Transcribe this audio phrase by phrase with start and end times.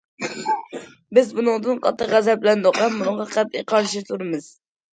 [1.17, 4.53] بىز بۇنىڭدىن قاتتىق غەزەپلەندۇق ھەم بۇنىڭغا قەتئىي قارشى تۇرىمىز.